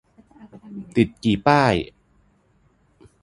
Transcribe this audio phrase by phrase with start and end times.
[0.95, 1.73] ติดกี่ป้าย?